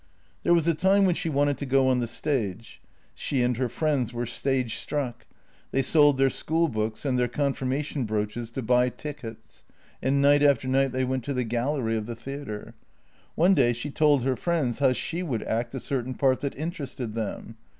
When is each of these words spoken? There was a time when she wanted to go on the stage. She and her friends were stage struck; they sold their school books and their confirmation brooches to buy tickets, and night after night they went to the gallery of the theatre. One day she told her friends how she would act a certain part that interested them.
There 0.41 0.55
was 0.55 0.67
a 0.67 0.73
time 0.73 1.05
when 1.05 1.13
she 1.13 1.29
wanted 1.29 1.59
to 1.59 1.65
go 1.67 1.87
on 1.87 1.99
the 1.99 2.07
stage. 2.07 2.81
She 3.13 3.43
and 3.43 3.55
her 3.57 3.69
friends 3.69 4.11
were 4.13 4.25
stage 4.25 4.77
struck; 4.77 5.27
they 5.69 5.83
sold 5.83 6.17
their 6.17 6.31
school 6.31 6.67
books 6.69 7.05
and 7.05 7.19
their 7.19 7.27
confirmation 7.27 8.05
brooches 8.05 8.49
to 8.53 8.63
buy 8.63 8.89
tickets, 8.89 9.61
and 10.01 10.19
night 10.19 10.41
after 10.41 10.67
night 10.67 10.91
they 10.91 11.05
went 11.05 11.23
to 11.25 11.35
the 11.35 11.43
gallery 11.43 11.95
of 11.95 12.07
the 12.07 12.15
theatre. 12.15 12.73
One 13.35 13.53
day 13.53 13.73
she 13.73 13.91
told 13.91 14.23
her 14.23 14.35
friends 14.35 14.79
how 14.79 14.91
she 14.93 15.21
would 15.21 15.43
act 15.43 15.75
a 15.75 15.79
certain 15.79 16.15
part 16.15 16.39
that 16.39 16.55
interested 16.57 17.13
them. 17.13 17.57